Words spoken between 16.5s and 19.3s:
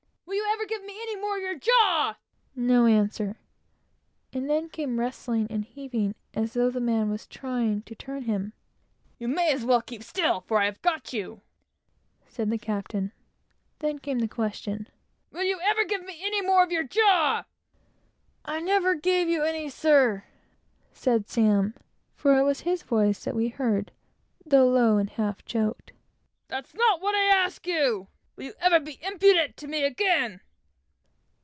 of your jaw?" "I never gave